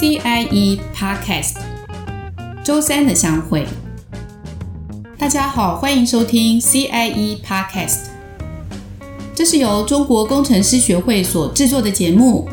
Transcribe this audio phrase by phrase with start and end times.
[0.00, 1.56] CIE Podcast，
[2.64, 3.66] 周三的相会。
[5.18, 8.10] 大家好，欢迎收听 CIE Podcast。
[9.34, 12.48] 这是由中国工程师学会所制作的节目。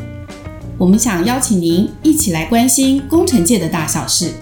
[0.76, 4.32] 我们想邀请您一起来关心工程界的大小事。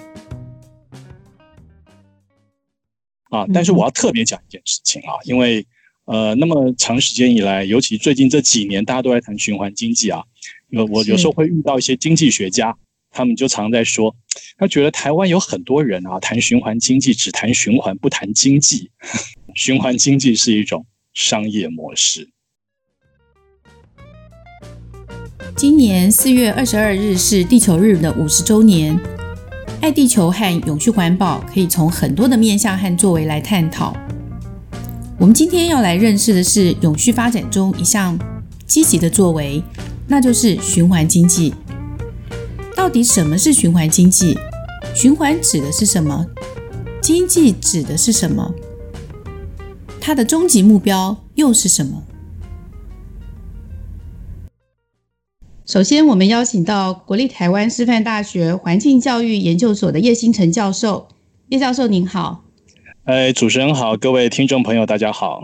[3.29, 5.63] 啊，但是我要特别讲一件事情啊，因为
[6.05, 10.23] 呃，那么长时间以来，尤其最近这几年，大家都在谈循环经济啊。
[10.71, 12.75] 我我有时候会遇到一些经济学家，
[13.15, 14.13] 他们就常在说，
[14.57, 18.91] 他觉得台湾有很多人啊，谈循环经济只谈循环不谈经济，
[19.55, 22.29] 循环经济是一种商业模式。
[25.55, 28.99] 今年四月二十二日是地球日的五十周年，
[29.79, 33.95] 爱地球和永续环保可以从很多的面向和作为来探讨。
[35.17, 38.19] 我们今天要来认识的是永续发展中一项
[38.67, 39.63] 积极的作为，
[40.09, 41.53] 那就是循环经济。
[42.75, 44.37] 到底什么是循环经济？
[44.93, 46.25] 循环指的是什么？
[47.01, 48.53] 经济指的是什么？
[50.01, 52.03] 它的终极目标又是什么？
[55.65, 61.07] 首先，我们邀请到国立台湾师范大学环境教育研究所的叶星辰教授。
[61.47, 62.43] 叶教授您好。
[63.05, 65.41] 哎，主持人好，各位听众朋友大家好。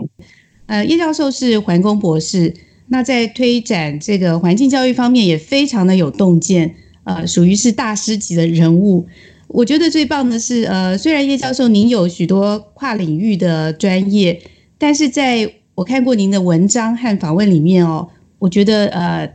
[0.66, 2.54] 呃，叶教授是环工博士，
[2.88, 9.06] 那在推展这个环境教育方面也非常的有洞见，呃，属于是大师级的人物。
[9.48, 14.42] 我觉得最棒的是，呃，虽然叶教授您有许多跨领域的专业，
[14.78, 18.08] 但是在我看过您的文章和访问里面哦，
[18.38, 19.32] 我觉得呃。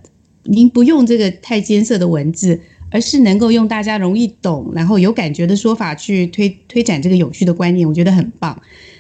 [0.50, 2.58] 您不用这个太艰涩的文字，
[2.90, 8.58] 而是能够用大家容易懂，然后有感觉的说法去推推展这个有趣的观念，我觉得很棒。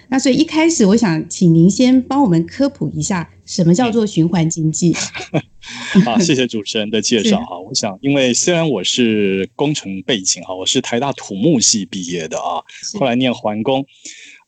[0.09, 4.93] 那所以一开始，我想请您先帮我们科普一下，什么叫做循环经济？
[6.05, 7.59] 好， 谢谢主持人的介绍哈。
[7.59, 12.63] 我想，因为虽然我是工程背景哈，我是台大土木系毕业的啊，
[13.00, 13.85] 后来念环工，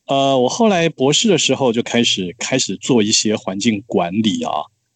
[0.08, 4.52] 呃，我后来博士的时候就开始开始做一些环境管理啊。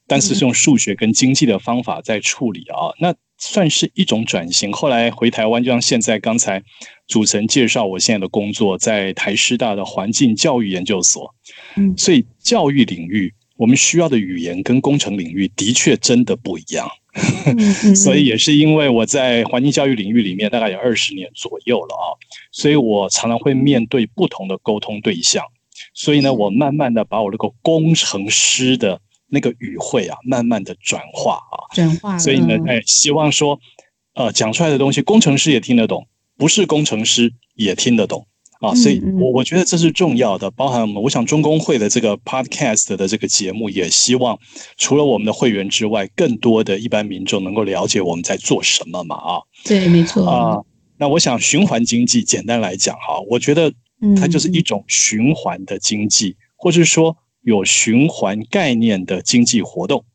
[0.06, 4.72] 但是是用数学跟经济的方法在处理啊，那算是一种转型。
[4.72, 6.62] 后来回台湾，就像现在刚才
[7.07, 11.33] 主持人介绍我现在的工作，在台师大的环境教育研究所。
[11.78, 16.88] 嗯，所以教育领域我们需要的语言跟工程领域的确真的不一样。
[17.96, 22.08] 所以也是因为我在环境教育领域里面大概有二十年左右了啊，
[22.52, 25.44] 所以我常常会面对不同的沟通对象。
[25.94, 29.00] 所以呢，我慢慢的把我那个工程师的。
[29.36, 32.19] 那个语汇啊，慢慢的转化啊，转化。
[32.19, 33.59] 所以呢，哎，希望说，
[34.13, 38.28] 呃，讲出来的东西，工程师也听得懂，不是工程师也听得懂
[38.63, 38.74] 啊。
[38.74, 40.50] 所以我我觉得这是重要的。
[40.51, 44.40] 包含我们，我想中工会的这个 podcast 的这个节目，也希望
[44.78, 49.41] 除了我们的会员之外，更多的一般民众能够了解我们在做什么嘛啊。
[49.66, 50.57] 对，没错啊。
[50.97, 53.72] 那我想循环经济，简单来讲哈，我觉得
[54.18, 57.18] 它就是一种循环的经济，或是说。
[57.45, 60.06] 有循环概念的经济活动，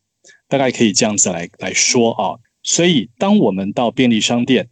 [0.48, 2.40] 大概可以这样子来来说啊。
[2.62, 4.70] 所以，当我们到便利商店，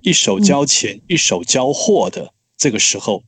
[0.00, 3.24] 一手交钱，一手交货的这个时候，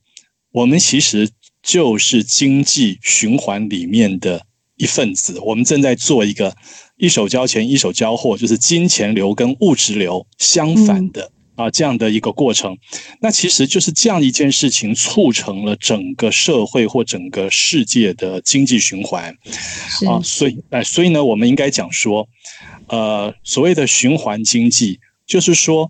[0.51, 1.29] 我们其实
[1.61, 4.45] 就是经济循环里面的
[4.77, 5.39] 一份子。
[5.41, 6.55] 我们正在做一个
[6.95, 11.31] 一手交钱，一手交货，就是金钱流跟物质流相反的。
[11.55, 12.77] 啊，这样的一个过程，
[13.21, 19.33] 那其实就是这样一件事情促成了整个社会或整个世界的经济循环
[20.05, 22.27] 啊，所以，哎，所以呢，我们应该讲说，
[22.87, 25.89] 呃，所谓的循环经济，就是说，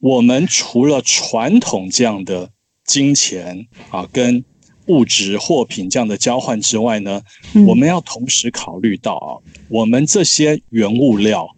[0.00, 2.48] 我们除了传统这样的
[2.84, 4.44] 金钱啊跟
[4.86, 7.22] 物质货品这样的交换之外呢，
[7.66, 9.30] 我们要同时考虑到啊，
[9.68, 11.48] 我们这些原物料，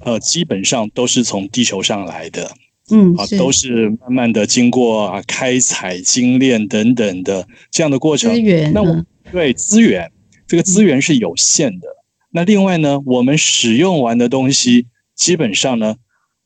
[0.00, 2.50] 呃，基本上都是从地球上来的。
[2.88, 8.32] 嗯，啊，都是慢慢的经过啊开采、精炼等等的这样的过程。
[8.32, 10.12] 资源，那我对资源，
[10.46, 11.88] 这个资源是有限的。
[11.88, 11.98] 嗯。
[12.30, 14.86] 那另外呢，我们使用完的东西，
[15.16, 15.96] 基本上呢，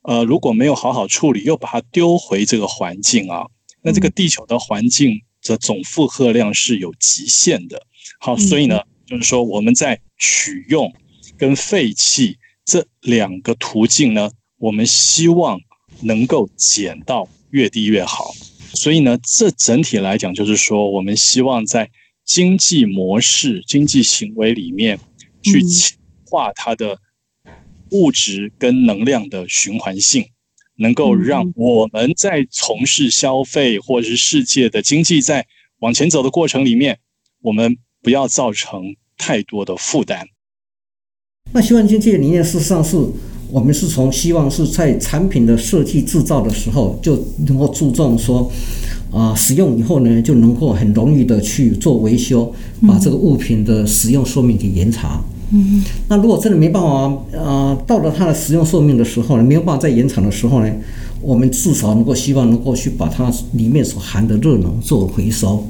[0.00, 3.44] 呃，如果没有好好处理，又把它丢回这个环境啊，
[3.82, 7.86] 那这个地球的环境的总负荷量是有极限的。
[8.18, 10.92] 好，所以呢，就是说我们在取用
[11.36, 15.60] 跟废弃这两个途径呢，我们希望。
[16.02, 18.32] 能够减到越低越好，
[18.72, 21.90] 所以呢，这整体来讲就是说，我们希望在
[22.24, 24.98] 经济模式、经济行为里面
[25.42, 26.98] 去强化它的
[27.90, 30.30] 物质跟能量的循环性，
[30.80, 35.46] 能够让我们在从事消费或者是世界的经济在
[35.78, 36.98] 往前走的过程里面，
[37.42, 40.26] 我们不要造成太多的负担。
[41.52, 42.96] 那希望经济的理念事实上是。
[43.52, 47.16] 我们是从希望是在产品的设计制造的时候就
[47.48, 48.48] 能够注重说，
[49.12, 52.54] 啊，使用以后呢，就能够很容易的去做维修，
[52.86, 55.24] 把这个物品的使用寿命给延长。
[55.34, 60.70] 嗯，嗯那如果真的没办法，啊，到了它的使用寿命的时候呢，没有办法再延长的时候呢，
[61.20, 65.64] 我们至少能够希望能够去把它里面所含的热能做回收。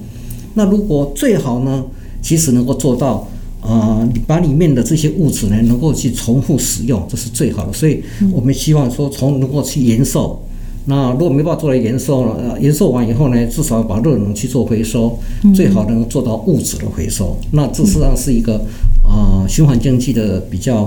[0.55, 1.85] 那如果最好呢，
[2.21, 3.27] 其实能够做到，
[3.63, 7.73] 啊，把里面的这些物质呢，能够去重复使用，这是最好的。
[7.73, 10.43] 所以我们希望说，从能够去延寿。
[10.87, 15.17] 那如果没办法做到延寿了，延寿完以后呢，至少把热能去做回收，
[15.55, 17.37] 最好能够做到物质的回收。
[17.53, 18.61] 那这实际上是一个、
[19.11, 20.83] 呃、循环经济的比较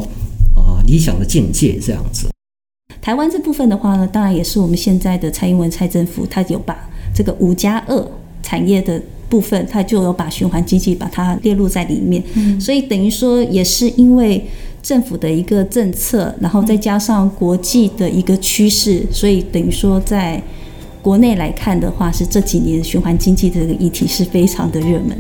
[0.56, 2.28] 啊、呃、理想的境界这样子。
[3.02, 8.08] 台湾这部分的话呢，当然也是我们现在的蔡英文蔡政府，他有把这个五加二
[8.42, 12.24] 产业的部分，他就有把循环经济把它列入在里面。
[12.36, 14.46] 嗯，所以等于说也是因为。
[14.84, 20.44] 政府的一个政策，然后再加上国际的一个趋势，所以等于说，在
[21.02, 25.18] 国内来看的话，是这几年循环经济这个议题是非常的热门。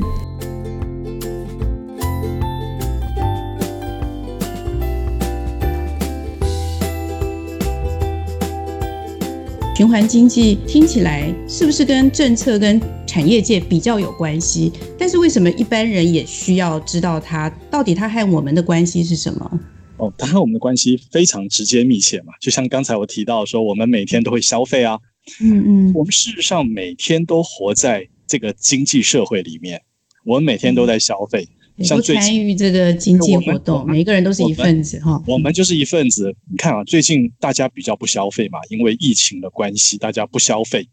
[9.75, 14.71] 循环经济听起来是不是跟政策跟产业界比较有关系？
[14.99, 19.59] 但是为什么一般人也需要知道它到底它和我们的关系是什么？
[19.97, 22.33] 哦，它和我们的关系非常直接密切嘛。
[22.39, 24.99] 就像刚才我提到说，我们每天都会消费啊，
[25.41, 29.81] 嗯嗯，我们事实上每天都活在这个经济社会里面，
[30.23, 31.47] 我们每天都在消费。
[31.49, 35.21] 嗯像最近参与这个经济活动，每个人都是一份子哈。
[35.25, 36.35] 我们就是一份子。
[36.51, 40.87] 你看啊，最近大家比较不消费嘛，因为疫情的关系，大家不消费，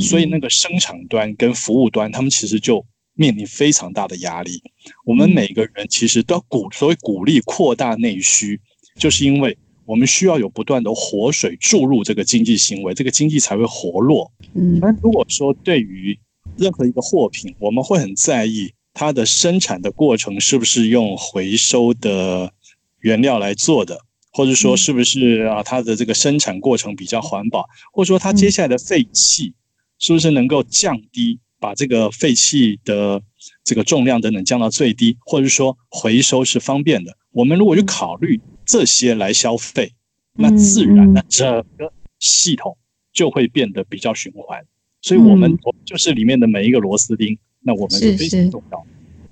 [0.00, 2.82] 所以那个生产端跟服务端，他们其实就
[3.14, 4.62] 面临非常大的压力。
[5.04, 8.58] 我们每个人其实都要鼓，所谓鼓励扩大内需，
[8.96, 14.32] 就是因为我们需要有不断的活水注入这个经济行为，这个经济才会活络。
[14.54, 16.18] 嗯，那如果说对于
[16.56, 18.72] 任何一个货品，我们会很在意。
[18.94, 22.52] 它的生产的过程是不是用回收的
[23.00, 23.98] 原料来做的，
[24.30, 29.54] 或者说是不是啊，它的这个生产过程比较环保，或者说它接下来的废气
[29.98, 33.22] 是不是能够降低，把这个废气的
[33.64, 37.16] 这个重量等等降到最低，或者说回收是方便的。
[37.30, 39.92] 我们如果去考虑这些来消费，
[40.34, 42.76] 那自然呢整个系统
[43.12, 44.64] 就会变得比较循环。
[45.00, 47.38] 所以，我们就是里面的每一个螺丝钉。
[47.62, 48.84] 那我们是非常重要，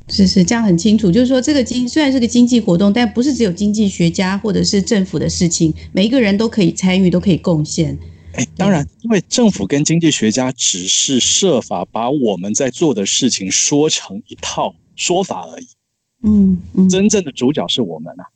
[0.09, 7.99] 是是这样很清楚，就是说这个经虽然是个经济活动，但不是只有经济学家或者是政府的事情，每一个人都可以参与，都可以贡献。
[8.35, 15.67] 哎，当然，因为政府跟经济学家只是设法把我们在做的事情说成一套说法而已。
[16.23, 18.31] 嗯嗯，真正的主角是我们啊。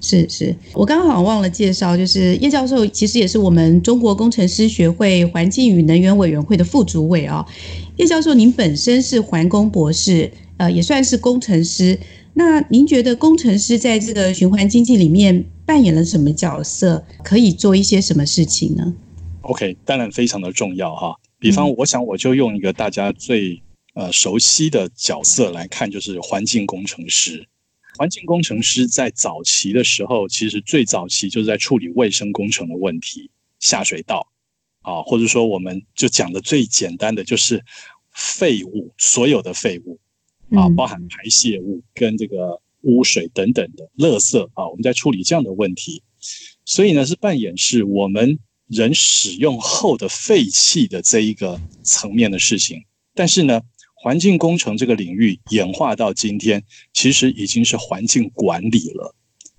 [0.00, 7.44] 是是，我刚刚好像忘了介绍，就是叶教授其实也是我们中国工程师学会环境与能源委员会的副主委啊。
[7.96, 11.98] 叶教授，您本身是环工博士，呃，也算是工程师。
[12.34, 17.04] 那您觉得工程师在这个循环经济里面扮演了什么角色？
[17.24, 18.94] 可以做一些什么事情呢
[19.40, 21.16] ？OK，当然非常的重要哈。
[21.40, 23.60] 比方，我想我就用一个大家最
[23.94, 27.48] 呃熟悉的角色来看，就是环境工程师。
[27.98, 33.28] 环境工程师在早期的时候，其实最早期就是在处理卫生工程的问题，
[33.58, 34.24] 下水道
[34.82, 37.64] 啊，或者说我们就讲的最简单的就是
[38.12, 39.98] 废物，所有的废物
[40.52, 46.00] 啊，包含排泄物跟这个污水等等的垃圾啊，我们在处理这样的问题，
[46.64, 48.38] 所以呢是扮演是我们
[48.68, 53.60] 人使用后的废气的这一个层面的事情，但是呢。
[54.00, 56.62] 环境工程这个领域演化到今天，
[56.92, 59.14] 其实已经是环境管理了。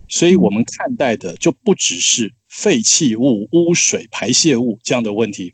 [0.07, 5.53] 所以，我们看待的就不只是废弃物、污水、排泄物这样的问题。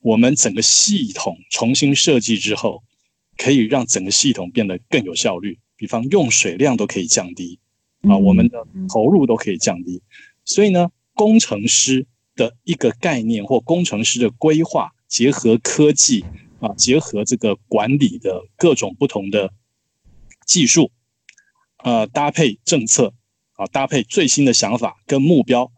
[0.00, 2.84] 我们整个系统重新设计之后，
[3.38, 5.58] 可以让整个系统变得更有效率。
[5.76, 7.58] 比方用水量都可以降低
[8.02, 10.02] 啊，我们的投入都可以降低。
[10.44, 16.24] 所以呢，工程师的一个概念或工程师的规划，结合科技。
[16.66, 19.52] 啊，结合这个管理的各种不同的
[20.44, 20.90] 技术，
[21.78, 23.14] 呃，搭配政策，
[23.52, 25.70] 啊，搭配最新的想法跟目标，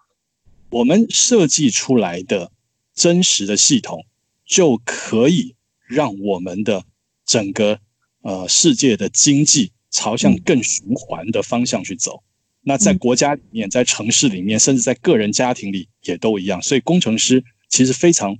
[0.71, 2.53] 我们设计出来的
[2.95, 4.07] 真实的系统，
[4.47, 6.85] 就可以让我们的
[7.27, 7.81] 整个
[8.23, 12.23] 呃世界的经济朝向更循环的方向去走。
[12.63, 16.63] 那在国家里面，在城市里面，甚至在个人家庭里也都一样。
[16.63, 18.39] 所以，工程师其实非常。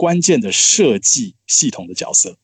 [0.00, 2.34] 关键的设计系统的角色，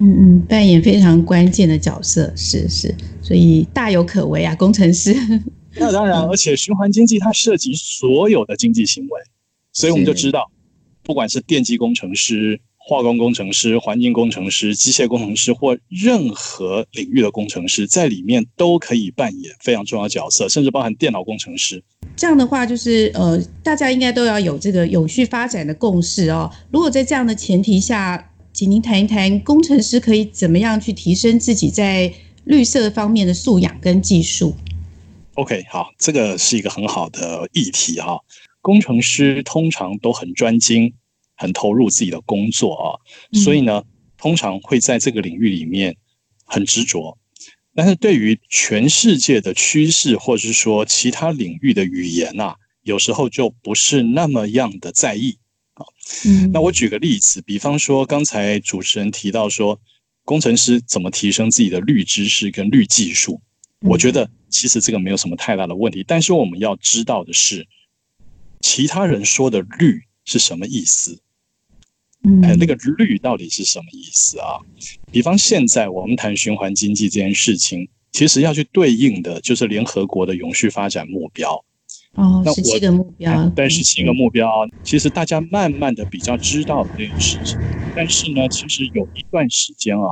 [0.00, 5.14] 嗯嗯，扮演非常关键的角色，是是，所以大有可为啊，工程师。
[5.80, 9.20] 那当然，而且循环经济它涉及所有的经济行为，
[9.72, 10.50] 所以我们就知道，
[11.02, 12.60] 不管是电机工程师。
[12.88, 21.82] 化工工程师、环境工程师、机械工程师或任何领域的工程师，在里面都可以扮演非常重要的角色，甚至包含电脑工程师。
[22.14, 26.48] 这样的话，就是呃，大家应该都要有这个有序发展的共识哦。
[26.70, 32.14] 如果在这样的前提下，请您谈一谈工程师可以怎么样去提升自己在
[32.44, 34.54] 绿色方面的素养跟技术
[35.34, 38.20] ？OK，好，这个是一个很好的议题哈。
[38.62, 40.94] 工程师通常都很专精。
[41.36, 42.88] 很投入自己的工作啊，
[43.38, 43.84] 所以呢，
[44.16, 45.96] 通常会在这个领域里面
[46.44, 47.16] 很执着。
[47.74, 55.36] 但是对于全世界的趋势，或者是说其他领域的语言啊，有时候就不是那么样的在意
[55.74, 55.84] 啊。
[56.24, 59.78] 嗯，那我举个例子，比方说刚才主持人提到说，
[60.24, 63.42] 工程师怎么提升自己的绿知识跟绿技术，
[63.82, 66.02] 我觉得其实这个没有什么太大的问题。
[66.02, 67.68] 但是我们要知道的是，
[68.62, 71.20] 其他人说的绿是什么意思？
[72.42, 74.58] 哎，那个绿到底是什么意思啊？
[75.12, 81.64] 比方现在我们谈循环经济这件事情，其实要去对应的就是联合国的永续发展目标。
[82.14, 83.48] 哦，十七个目标。
[83.50, 84.50] 对，十七个目标，
[84.82, 87.58] 其实大家慢慢的比较知道这件事情。
[87.94, 90.08] 但是呢，其实有一段时间啊，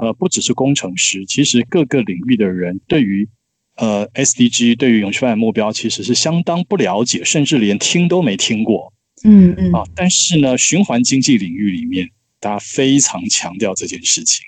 [0.00, 3.28] 呃，不只是工程师，其实各个领域的人对于
[3.76, 8.92] 呃 SDG 对于永续发展目标其实是相当不了解，甚至连听都没听过。
[9.24, 9.72] 嗯嗯。
[9.72, 14.44] 啊，但是呢，循环经济领域里面，大家非常强调这件事情，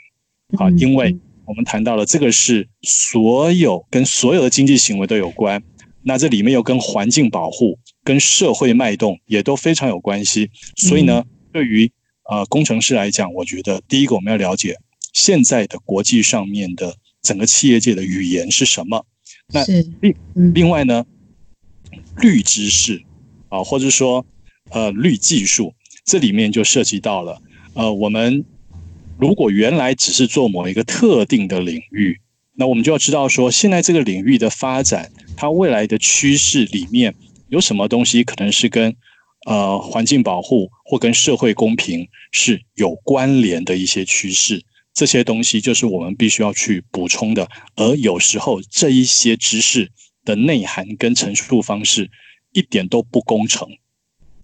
[0.59, 5.63] 啊，因为我们谈到了这个是所有跟所有的经济行为都有关，
[6.03, 11.91] 那这里面又跟环境保护、跟社会脉动也都非常有关系，所以呢，对于
[12.29, 14.77] 呃工程师来讲，我觉得第一个我们要了解
[15.15, 19.07] 现在的国际上面的整个企业界的语言是什么，
[19.53, 19.65] 那
[20.01, 20.15] 另
[20.55, 21.07] 另外呢，
[22.21, 23.03] 绿知识
[23.49, 24.25] 啊，或者说。
[24.71, 27.41] 呃，绿技术这里面就涉及到了，
[27.75, 28.45] 呃，我们
[29.19, 32.21] 如果原来只是做某一个特定的领域，
[32.55, 37.15] 那我们就要知道说，现在这个领域的发展，它未来的趋势里面
[37.49, 38.95] 有什么东西可能是跟
[39.47, 47.49] 呃环境保护或跟社会公平是有关联的一些趋势，这些东西就是我们必须要去补充的。
[47.77, 49.91] 而有时候这一些知识
[50.25, 52.11] 的内涵跟陈述方式
[52.53, 53.69] 一点都不工程。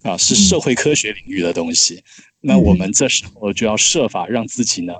[0.05, 2.03] 啊，是社会科学领域的东西，
[2.41, 4.93] 那我们这时候就要设法让自己呢，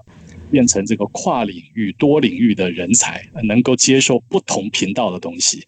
[0.50, 5.64] 变成这个跨领域、多领域的人才，能够接受不同频道的东西。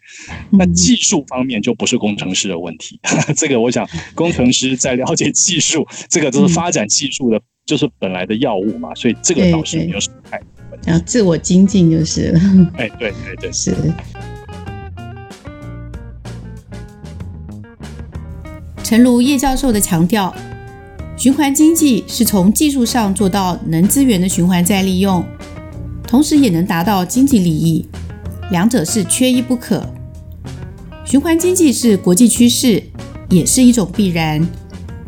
[0.51, 2.99] 那技术方面就不是工程师的问题，
[3.37, 10.89] 这个我想工程师在了解技术，这个都是发展技术的，就是本来的药物嘛，所以这个倒是没有什么太大问题。
[10.89, 12.39] 要自我精进就是了。
[12.77, 13.75] 哎，对对对，是。
[18.87, 20.33] 诚如叶教授的强调，
[21.17, 25.21] 循环经济是从技术上做到能资源的循环再利用，
[26.07, 27.85] 同时也能达到经济利益，
[28.49, 29.85] 两者是缺一不可。
[31.03, 32.81] 循环经济是国际趋势，
[33.29, 34.47] 也是一种必然，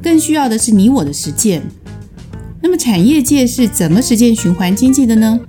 [0.04, 1.64] 更需要的是你我的实践。
[2.62, 5.40] 那么产业界是怎么实践循环经济的呢？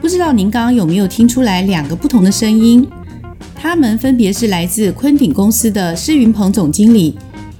[0.00, 2.84] 不知道您刚刚有没有听出来两个不同的声音？
[3.68, 7.18] 他们分别是来自昆鼎公司的施云鹏总经理，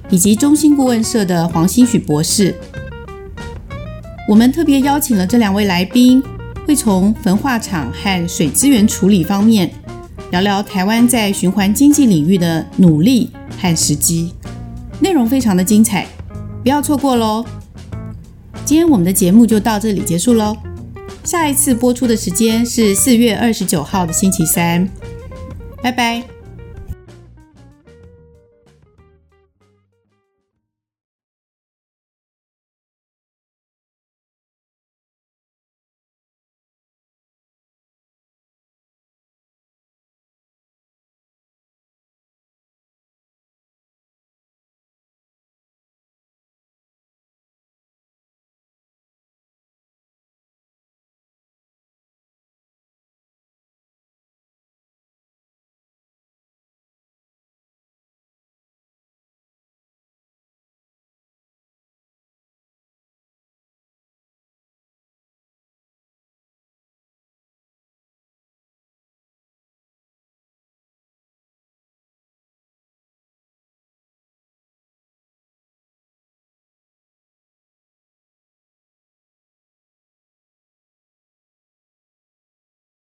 [0.09, 2.55] 以及中兴顾问社的黄新许博士。
[4.25, 6.23] 我们特别邀请了这两位来宾，
[6.65, 9.69] 会从焚化厂和水资源处理方面
[10.31, 14.33] 聊聊台湾在循环经济领域的努力和时机，
[15.01, 16.07] 内容非常的精彩，
[16.63, 17.45] 不要错过喽！
[18.63, 20.55] 今天我们的节目就到这里结束喽，
[21.25, 24.89] 下一次播出的时间是四月二十九号的星期三。
[25.87, 26.36] 拜拜。